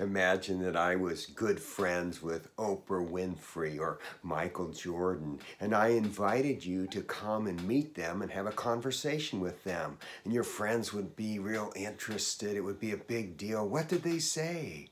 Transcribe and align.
Imagine 0.00 0.62
that 0.62 0.76
I 0.76 0.94
was 0.94 1.26
good 1.26 1.58
friends 1.58 2.22
with 2.22 2.54
Oprah 2.56 3.08
Winfrey 3.08 3.80
or 3.80 3.98
Michael 4.22 4.68
Jordan, 4.68 5.40
and 5.60 5.74
I 5.74 5.88
invited 5.88 6.64
you 6.64 6.86
to 6.88 7.02
come 7.02 7.48
and 7.48 7.66
meet 7.66 7.96
them 7.96 8.22
and 8.22 8.30
have 8.30 8.46
a 8.46 8.52
conversation 8.52 9.40
with 9.40 9.64
them. 9.64 9.98
And 10.24 10.32
your 10.32 10.44
friends 10.44 10.92
would 10.92 11.16
be 11.16 11.40
real 11.40 11.72
interested. 11.74 12.56
It 12.56 12.60
would 12.60 12.78
be 12.78 12.92
a 12.92 12.96
big 12.96 13.36
deal. 13.36 13.68
What 13.68 13.88
did 13.88 14.04
they 14.04 14.20
say? 14.20 14.86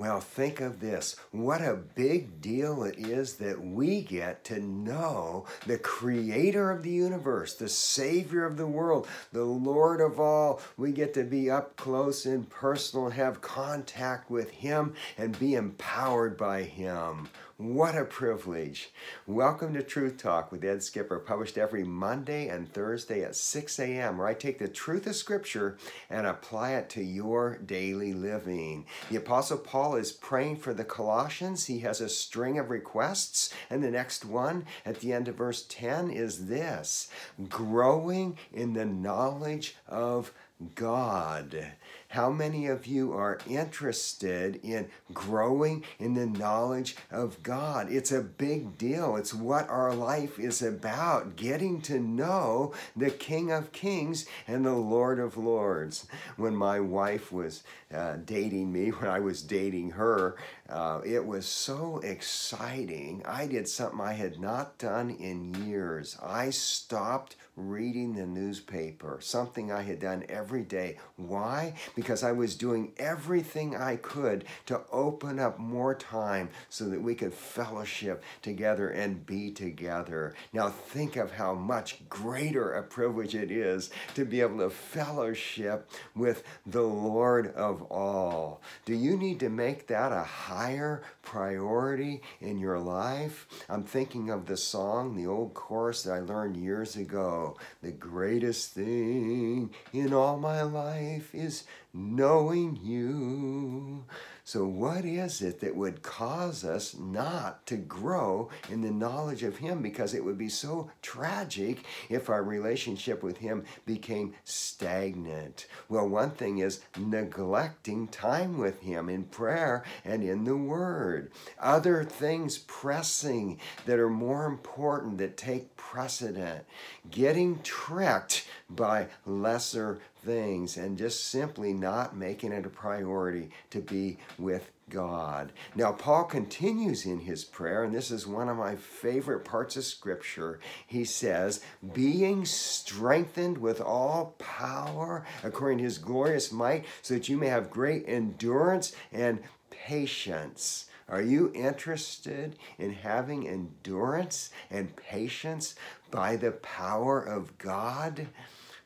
Well, 0.00 0.20
think 0.20 0.62
of 0.62 0.80
this. 0.80 1.16
What 1.30 1.60
a 1.60 1.74
big 1.74 2.40
deal 2.40 2.84
it 2.84 2.98
is 2.98 3.34
that 3.34 3.62
we 3.62 4.00
get 4.00 4.44
to 4.44 4.58
know 4.58 5.44
the 5.66 5.76
creator 5.76 6.70
of 6.70 6.82
the 6.82 6.90
universe, 6.90 7.52
the 7.52 7.68
savior 7.68 8.46
of 8.46 8.56
the 8.56 8.66
world, 8.66 9.06
the 9.30 9.44
Lord 9.44 10.00
of 10.00 10.18
all. 10.18 10.62
We 10.78 10.92
get 10.92 11.12
to 11.14 11.24
be 11.24 11.50
up 11.50 11.76
close 11.76 12.24
and 12.24 12.48
personal, 12.48 13.10
have 13.10 13.42
contact 13.42 14.30
with 14.30 14.48
him, 14.48 14.94
and 15.18 15.38
be 15.38 15.54
empowered 15.54 16.38
by 16.38 16.62
him. 16.62 17.28
What 17.60 17.94
a 17.94 18.06
privilege. 18.06 18.88
Welcome 19.26 19.74
to 19.74 19.82
Truth 19.82 20.16
Talk 20.16 20.50
with 20.50 20.64
Ed 20.64 20.82
Skipper, 20.82 21.18
published 21.18 21.58
every 21.58 21.84
Monday 21.84 22.48
and 22.48 22.72
Thursday 22.72 23.22
at 23.22 23.36
6 23.36 23.78
a.m., 23.78 24.16
where 24.16 24.28
I 24.28 24.32
take 24.32 24.58
the 24.58 24.66
truth 24.66 25.06
of 25.06 25.14
Scripture 25.14 25.76
and 26.08 26.26
apply 26.26 26.70
it 26.70 26.88
to 26.88 27.04
your 27.04 27.58
daily 27.58 28.14
living. 28.14 28.86
The 29.10 29.16
Apostle 29.16 29.58
Paul 29.58 29.96
is 29.96 30.10
praying 30.10 30.56
for 30.56 30.72
the 30.72 30.84
Colossians. 30.84 31.66
He 31.66 31.80
has 31.80 32.00
a 32.00 32.08
string 32.08 32.58
of 32.58 32.70
requests, 32.70 33.52
and 33.68 33.84
the 33.84 33.90
next 33.90 34.24
one 34.24 34.64
at 34.86 35.00
the 35.00 35.12
end 35.12 35.28
of 35.28 35.34
verse 35.34 35.66
10 35.68 36.10
is 36.10 36.46
this 36.46 37.08
growing 37.50 38.38
in 38.54 38.72
the 38.72 38.86
knowledge 38.86 39.76
of 39.86 40.32
God. 40.74 41.72
How 42.10 42.28
many 42.28 42.66
of 42.66 42.88
you 42.88 43.12
are 43.12 43.38
interested 43.48 44.58
in 44.64 44.88
growing 45.14 45.84
in 46.00 46.14
the 46.14 46.26
knowledge 46.26 46.96
of 47.08 47.40
God? 47.44 47.88
It's 47.88 48.10
a 48.10 48.20
big 48.20 48.76
deal. 48.76 49.14
It's 49.14 49.32
what 49.32 49.68
our 49.68 49.94
life 49.94 50.36
is 50.36 50.60
about 50.60 51.36
getting 51.36 51.80
to 51.82 52.00
know 52.00 52.74
the 52.96 53.12
King 53.12 53.52
of 53.52 53.70
Kings 53.70 54.26
and 54.48 54.66
the 54.66 54.72
Lord 54.74 55.20
of 55.20 55.36
Lords. 55.36 56.08
When 56.36 56.56
my 56.56 56.80
wife 56.80 57.30
was 57.30 57.62
uh, 57.94 58.16
dating 58.24 58.72
me, 58.72 58.88
when 58.90 59.08
I 59.08 59.20
was 59.20 59.40
dating 59.40 59.90
her, 59.90 60.34
uh, 60.68 61.00
it 61.04 61.24
was 61.24 61.46
so 61.46 61.98
exciting. 62.02 63.22
I 63.24 63.46
did 63.46 63.68
something 63.68 64.00
I 64.00 64.14
had 64.14 64.40
not 64.40 64.78
done 64.78 65.10
in 65.10 65.54
years. 65.64 66.16
I 66.20 66.50
stopped 66.50 67.36
reading 67.56 68.14
the 68.14 68.26
newspaper, 68.26 69.18
something 69.20 69.70
I 69.70 69.82
had 69.82 70.00
done 70.00 70.24
every 70.28 70.62
day. 70.62 70.96
Why? 71.16 71.74
Because 72.00 72.22
I 72.22 72.32
was 72.32 72.54
doing 72.54 72.92
everything 72.96 73.76
I 73.76 73.96
could 73.96 74.46
to 74.64 74.80
open 74.90 75.38
up 75.38 75.58
more 75.58 75.94
time 75.94 76.48
so 76.70 76.86
that 76.86 77.02
we 77.02 77.14
could 77.14 77.34
fellowship 77.34 78.24
together 78.40 78.88
and 78.88 79.26
be 79.26 79.50
together. 79.50 80.32
Now, 80.54 80.70
think 80.70 81.16
of 81.16 81.32
how 81.32 81.52
much 81.52 82.08
greater 82.08 82.72
a 82.72 82.82
privilege 82.82 83.34
it 83.34 83.50
is 83.50 83.90
to 84.14 84.24
be 84.24 84.40
able 84.40 84.60
to 84.60 84.70
fellowship 84.70 85.90
with 86.16 86.42
the 86.64 86.80
Lord 86.80 87.54
of 87.54 87.82
all. 87.82 88.62
Do 88.86 88.94
you 88.94 89.18
need 89.18 89.38
to 89.40 89.50
make 89.50 89.86
that 89.88 90.10
a 90.10 90.24
higher 90.24 91.02
priority 91.20 92.22
in 92.40 92.58
your 92.58 92.78
life? 92.78 93.46
I'm 93.68 93.84
thinking 93.84 94.30
of 94.30 94.46
the 94.46 94.56
song, 94.56 95.16
the 95.16 95.26
old 95.26 95.52
chorus 95.52 96.04
that 96.04 96.12
I 96.12 96.20
learned 96.20 96.56
years 96.56 96.96
ago. 96.96 97.58
The 97.82 97.92
greatest 97.92 98.72
thing 98.72 99.74
in 99.92 100.14
all 100.14 100.38
my 100.38 100.62
life 100.62 101.34
is 101.34 101.64
knowing 101.92 102.78
you. 102.82 104.04
So, 104.50 104.64
what 104.64 105.04
is 105.04 105.42
it 105.42 105.60
that 105.60 105.76
would 105.76 106.02
cause 106.02 106.64
us 106.64 106.96
not 106.98 107.64
to 107.66 107.76
grow 107.76 108.50
in 108.68 108.80
the 108.80 108.90
knowledge 108.90 109.44
of 109.44 109.58
Him? 109.58 109.80
Because 109.80 110.12
it 110.12 110.24
would 110.24 110.38
be 110.38 110.48
so 110.48 110.90
tragic 111.02 111.84
if 112.08 112.28
our 112.28 112.42
relationship 112.42 113.22
with 113.22 113.36
Him 113.36 113.62
became 113.86 114.34
stagnant. 114.42 115.68
Well, 115.88 116.08
one 116.08 116.32
thing 116.32 116.58
is 116.58 116.80
neglecting 116.98 118.08
time 118.08 118.58
with 118.58 118.80
Him 118.80 119.08
in 119.08 119.22
prayer 119.22 119.84
and 120.04 120.24
in 120.24 120.42
the 120.42 120.56
Word. 120.56 121.30
Other 121.60 122.02
things 122.02 122.58
pressing 122.58 123.60
that 123.86 124.00
are 124.00 124.10
more 124.10 124.46
important 124.46 125.18
that 125.18 125.36
take 125.36 125.76
precedent. 125.76 126.64
Getting 127.08 127.60
tricked 127.62 128.48
by 128.68 129.06
lesser 129.24 130.00
things 130.24 130.76
and 130.76 130.98
just 130.98 131.26
simply 131.26 131.72
not 131.72 132.16
making 132.16 132.52
it 132.52 132.66
a 132.66 132.70
priority 132.70 133.50
to 133.70 133.80
be 133.80 134.18
with 134.40 134.70
God. 134.88 135.52
Now, 135.74 135.92
Paul 135.92 136.24
continues 136.24 137.06
in 137.06 137.20
his 137.20 137.44
prayer, 137.44 137.84
and 137.84 137.94
this 137.94 138.10
is 138.10 138.26
one 138.26 138.48
of 138.48 138.56
my 138.56 138.76
favorite 138.76 139.44
parts 139.44 139.76
of 139.76 139.84
Scripture. 139.84 140.58
He 140.86 141.04
says, 141.04 141.60
Being 141.92 142.44
strengthened 142.44 143.58
with 143.58 143.80
all 143.80 144.34
power 144.38 145.24
according 145.42 145.78
to 145.78 145.84
his 145.84 145.98
glorious 145.98 146.52
might, 146.52 146.84
so 147.02 147.14
that 147.14 147.28
you 147.28 147.36
may 147.36 147.48
have 147.48 147.70
great 147.70 148.04
endurance 148.06 148.92
and 149.12 149.40
patience. 149.70 150.86
Are 151.08 151.22
you 151.22 151.50
interested 151.54 152.56
in 152.78 152.92
having 152.92 153.48
endurance 153.48 154.50
and 154.70 154.94
patience 154.94 155.74
by 156.10 156.36
the 156.36 156.52
power 156.52 157.20
of 157.20 157.58
God? 157.58 158.28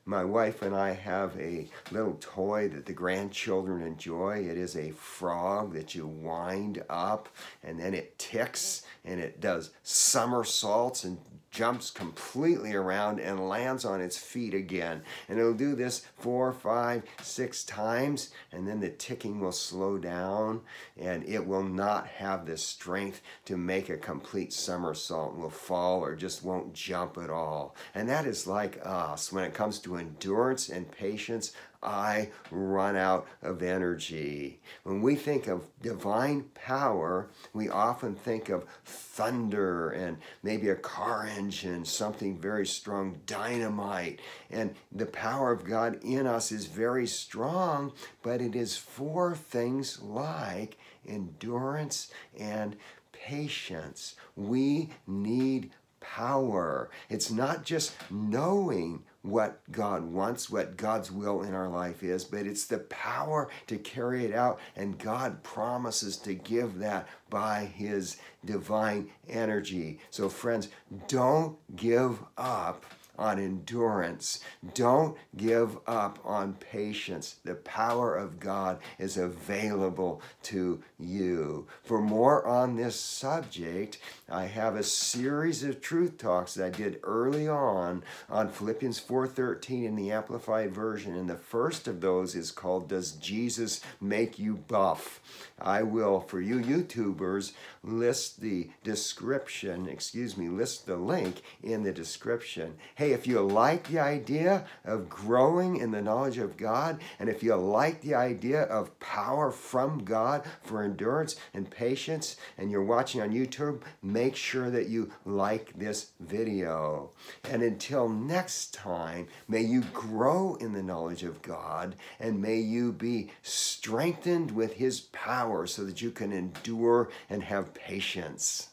My 0.06 0.22
wife 0.22 0.60
and 0.60 0.76
I 0.76 0.92
have 0.92 1.34
a 1.38 1.66
little 1.90 2.18
toy 2.20 2.68
that 2.68 2.84
the 2.84 2.92
grandchildren 2.92 3.80
enjoy. 3.80 4.46
It 4.46 4.58
is 4.58 4.76
a 4.76 4.90
frog 4.90 5.72
that 5.72 5.94
you 5.94 6.06
wind 6.06 6.84
up 6.90 7.30
and 7.62 7.80
then 7.80 7.94
it 7.94 8.18
ticks 8.18 8.82
and 9.02 9.18
it 9.18 9.40
does 9.40 9.70
somersaults 9.82 11.04
and 11.04 11.18
jumps 11.54 11.88
completely 11.88 12.74
around 12.74 13.20
and 13.20 13.48
lands 13.48 13.84
on 13.84 14.00
its 14.00 14.18
feet 14.18 14.52
again. 14.52 15.00
And 15.28 15.38
it'll 15.38 15.54
do 15.54 15.76
this 15.76 16.04
four, 16.18 16.52
five, 16.52 17.04
six 17.22 17.62
times, 17.62 18.30
and 18.50 18.66
then 18.66 18.80
the 18.80 18.90
ticking 18.90 19.38
will 19.38 19.52
slow 19.52 19.96
down 19.96 20.62
and 20.98 21.24
it 21.24 21.46
will 21.46 21.62
not 21.62 22.08
have 22.08 22.44
the 22.44 22.56
strength 22.56 23.22
to 23.44 23.56
make 23.56 23.88
a 23.88 23.96
complete 23.96 24.52
somersault, 24.52 25.34
and 25.34 25.42
will 25.42 25.48
fall 25.50 26.00
or 26.00 26.16
just 26.16 26.42
won't 26.42 26.74
jump 26.74 27.16
at 27.18 27.30
all. 27.30 27.76
And 27.94 28.08
that 28.08 28.26
is 28.26 28.48
like 28.48 28.80
us 28.84 29.32
when 29.32 29.44
it 29.44 29.54
comes 29.54 29.78
endurance 29.96 30.68
and 30.68 30.90
patience. 30.90 31.52
I 31.82 32.30
run 32.50 32.96
out 32.96 33.26
of 33.42 33.62
energy. 33.62 34.60
When 34.84 35.02
we 35.02 35.16
think 35.16 35.46
of 35.48 35.66
divine 35.82 36.46
power, 36.54 37.28
we 37.52 37.68
often 37.68 38.14
think 38.14 38.48
of 38.48 38.64
thunder 38.84 39.90
and 39.90 40.16
maybe 40.42 40.70
a 40.70 40.76
car 40.76 41.26
engine, 41.26 41.84
something 41.84 42.38
very 42.38 42.66
strong, 42.66 43.18
dynamite. 43.26 44.20
And 44.50 44.74
the 44.92 45.06
power 45.06 45.52
of 45.52 45.64
God 45.64 45.98
in 46.02 46.26
us 46.26 46.50
is 46.50 46.66
very 46.66 47.06
strong, 47.06 47.92
but 48.22 48.40
it 48.40 48.56
is 48.56 48.76
for 48.76 49.34
things 49.34 50.00
like 50.00 50.78
endurance 51.06 52.10
and 52.38 52.76
patience. 53.12 54.16
We 54.36 54.90
need 55.06 55.70
power. 56.14 56.90
It's 57.08 57.30
not 57.30 57.64
just 57.64 57.92
knowing 58.08 59.02
what 59.22 59.60
God 59.72 60.04
wants, 60.04 60.48
what 60.48 60.76
God's 60.76 61.10
will 61.10 61.42
in 61.42 61.54
our 61.54 61.68
life 61.68 62.04
is, 62.04 62.24
but 62.24 62.46
it's 62.46 62.66
the 62.66 62.78
power 62.78 63.48
to 63.66 63.78
carry 63.78 64.24
it 64.24 64.32
out. 64.32 64.60
And 64.76 64.96
God 64.96 65.42
promises 65.42 66.16
to 66.18 66.34
give 66.34 66.78
that 66.78 67.08
by 67.30 67.64
His 67.64 68.18
divine 68.44 69.10
energy. 69.28 69.98
So, 70.10 70.28
friends, 70.28 70.68
don't 71.08 71.56
give 71.74 72.22
up 72.38 72.84
on 73.18 73.38
endurance. 73.38 74.40
Don't 74.74 75.16
give 75.36 75.78
up 75.86 76.18
on 76.24 76.54
patience. 76.54 77.36
The 77.44 77.54
power 77.54 78.16
of 78.16 78.40
God 78.40 78.78
is 78.98 79.16
available 79.16 80.22
to 80.44 80.82
you. 80.98 81.66
For 81.82 82.00
more 82.00 82.46
on 82.46 82.76
this 82.76 82.98
subject, 82.98 83.98
I 84.28 84.46
have 84.46 84.76
a 84.76 84.82
series 84.82 85.62
of 85.62 85.80
truth 85.80 86.18
talks 86.18 86.54
that 86.54 86.66
I 86.66 86.70
did 86.70 87.00
early 87.02 87.46
on 87.48 88.02
on 88.28 88.48
Philippians 88.48 88.98
4:13 88.98 89.84
in 89.84 89.96
the 89.96 90.10
amplified 90.10 90.74
version 90.74 91.14
and 91.14 91.28
the 91.28 91.36
first 91.36 91.86
of 91.86 92.00
those 92.00 92.34
is 92.34 92.50
called 92.50 92.88
Does 92.88 93.12
Jesus 93.12 93.80
Make 94.00 94.38
You 94.38 94.54
Buff? 94.56 95.20
I 95.60 95.82
will 95.82 96.20
for 96.20 96.40
you 96.40 96.56
YouTubers 96.56 97.52
list 97.82 98.40
the 98.40 98.70
description, 98.82 99.88
excuse 99.88 100.36
me, 100.36 100.48
list 100.48 100.86
the 100.86 100.96
link 100.96 101.42
in 101.62 101.82
the 101.82 101.92
description. 101.92 102.74
Hey, 102.94 103.03
Hey, 103.04 103.12
if 103.12 103.26
you 103.26 103.38
like 103.42 103.86
the 103.86 103.98
idea 103.98 104.64
of 104.86 105.10
growing 105.10 105.76
in 105.76 105.90
the 105.90 106.00
knowledge 106.00 106.38
of 106.38 106.56
God, 106.56 107.02
and 107.18 107.28
if 107.28 107.42
you 107.42 107.54
like 107.54 108.00
the 108.00 108.14
idea 108.14 108.62
of 108.62 108.98
power 108.98 109.50
from 109.50 110.06
God 110.06 110.42
for 110.62 110.82
endurance 110.82 111.36
and 111.52 111.70
patience, 111.70 112.38
and 112.56 112.70
you're 112.70 112.82
watching 112.82 113.20
on 113.20 113.30
YouTube, 113.30 113.82
make 114.02 114.34
sure 114.34 114.70
that 114.70 114.88
you 114.88 115.12
like 115.26 115.78
this 115.78 116.12
video. 116.18 117.10
And 117.50 117.62
until 117.62 118.08
next 118.08 118.72
time, 118.72 119.28
may 119.48 119.60
you 119.60 119.82
grow 119.92 120.54
in 120.54 120.72
the 120.72 120.82
knowledge 120.82 121.24
of 121.24 121.42
God, 121.42 121.96
and 122.18 122.40
may 122.40 122.56
you 122.56 122.90
be 122.90 123.32
strengthened 123.42 124.50
with 124.50 124.72
His 124.72 125.02
power 125.12 125.66
so 125.66 125.84
that 125.84 126.00
you 126.00 126.10
can 126.10 126.32
endure 126.32 127.10
and 127.28 127.42
have 127.42 127.74
patience. 127.74 128.70